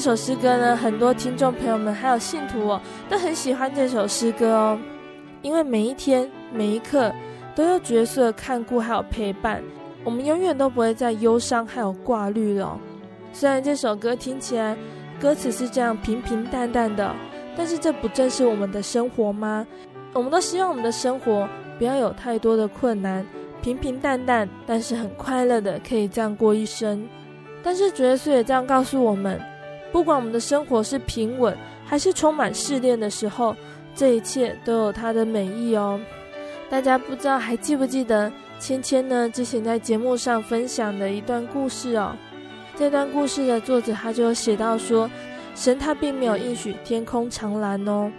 [0.00, 2.80] 这首诗歌呢，很多听众朋友们还有信徒哦，
[3.10, 4.80] 都很喜欢这首诗歌哦，
[5.42, 7.12] 因为每一天每一刻
[7.54, 9.62] 都有角色看顾还有陪伴，
[10.02, 12.80] 我们永远都不会再忧伤还有挂虑了。
[13.34, 14.74] 虽然这首歌听起来
[15.20, 17.14] 歌词是这样平平淡淡的，
[17.54, 19.66] 但是这不正是我们的生活吗？
[20.14, 21.46] 我们都希望我们的生活
[21.78, 23.22] 不要有太多的困难，
[23.60, 27.06] 平平淡淡，但是很快乐的可以这样过一生。
[27.62, 29.38] 但是主耶稣也这样告诉我们，
[29.92, 33.56] 不管我们的生活是平稳还是充满试炼的时候，
[33.94, 36.00] 这一切都有它的美意哦。
[36.68, 42.16] 大家不知道还记不记得芊芊呢之前在节目上分享的一段故事哦？
[42.76, 45.10] 这段故事的作者他就写到说，
[45.54, 48.10] 神他并没有应许天空长蓝哦。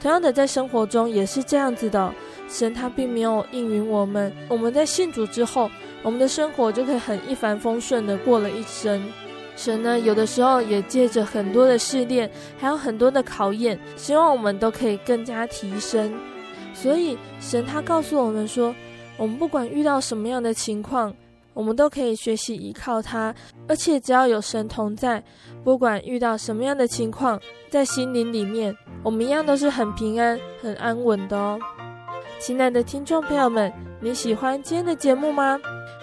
[0.00, 2.12] 同样的，在生活中也是这样子的，
[2.48, 5.70] 神他并没有应允我们，我们在信主之后。
[6.00, 9.02] 我们的生活就可以很一帆风顺的过了一生。
[9.58, 16.14] 神呢，有的时候也借着很多的试炼，还有很多的考验，希望我们都可以更加提升。
[16.72, 18.72] 所以，神他告诉我们说，
[19.16, 21.12] 我们不管遇到什么样的情况，
[21.54, 23.34] 我们都可以学习依靠他，
[23.66, 25.20] 而且只要有神同在，
[25.64, 31.58] 不管遇到什么样的情况，在心灵里面，我们一样都是很平安、很安稳的哦。
[32.38, 35.58] 亲爱的听众朋友们，你喜欢今天的节目吗？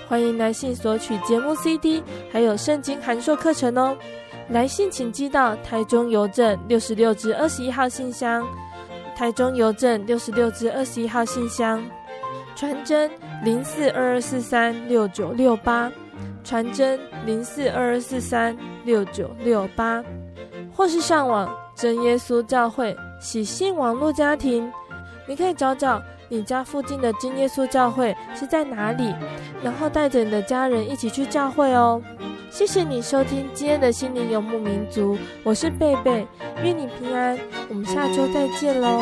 [0.07, 3.97] 欢迎来信索取节目 CD，还有圣经函授课程哦。
[4.49, 8.47] 来信请寄到台中邮政六十六至二十一号信箱，
[9.15, 11.83] 台中邮政六十六至二十一号信箱，
[12.55, 13.09] 传真
[13.43, 15.91] 零四二二四三六九六八，
[16.43, 20.03] 传真零四二二四三六九六八，
[20.71, 24.71] 或是上网真耶稣教会喜信网络家庭，
[25.27, 25.99] 你可以找找。
[26.29, 29.13] 你家附近的金耶稣教会是在哪里？
[29.63, 32.01] 然后带着你的家人一起去教会哦。
[32.49, 36.25] 谢谢你收听今天的心灵游牧民族，我是贝贝，
[36.63, 37.37] 愿你平安，
[37.69, 39.01] 我们下周再见喽。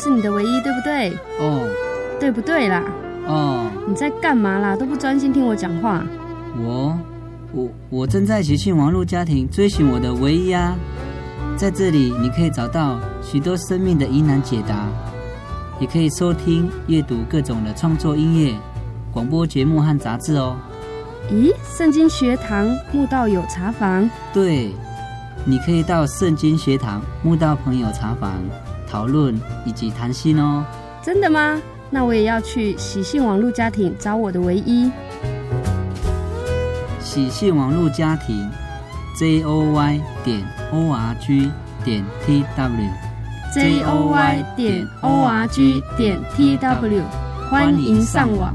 [0.00, 1.12] 是你的唯一，对不对？
[1.38, 1.68] 哦，
[2.18, 2.82] 对不对啦？
[3.26, 4.74] 哦，你在干嘛啦？
[4.74, 6.02] 都不专心听我讲话。
[6.58, 6.98] 我，
[7.52, 10.74] 我，我正在喜讯网络家庭追寻我的唯一啊！
[11.54, 14.88] 在这里，你可以找到许多生命的疑难解答，
[15.78, 18.54] 也可以收听、阅读各种的创作音乐、
[19.12, 20.56] 广播节目和杂志哦。
[21.30, 24.08] 咦，圣经学堂慕道友茶房？
[24.32, 24.70] 对，
[25.44, 28.32] 你可以到圣经学堂慕道朋友茶房
[28.90, 30.64] 讨论以及谈心哦。
[31.02, 31.60] 真的吗？
[31.92, 34.90] 那我也要去喜信网络家庭找我的唯一。
[37.00, 38.48] 喜信网络家庭
[39.18, 40.40] ，j o y 点
[40.72, 41.50] o r g
[41.84, 47.02] 点 t w，j o y 点 o r g 点 t w，
[47.50, 48.54] 欢迎上网。